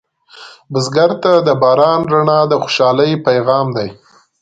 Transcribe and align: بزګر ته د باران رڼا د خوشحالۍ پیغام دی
بزګر 0.71 1.11
ته 1.23 1.31
د 1.47 1.49
باران 1.61 2.01
رڼا 2.11 2.39
د 2.47 2.53
خوشحالۍ 2.63 3.11
پیغام 3.27 3.67
دی 3.75 3.89